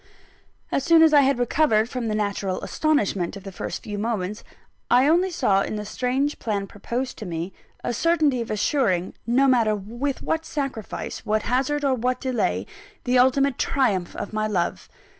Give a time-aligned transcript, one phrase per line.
[0.71, 4.43] As soon as I had recovered from the natural astonishment of the first few moments,
[4.89, 9.47] I only saw in the strange plan proposed to me, a certainty of assuring no
[9.47, 12.65] matter with what sacrifice, what hazard, or what delay
[13.03, 14.89] the ultimate triumph of my love.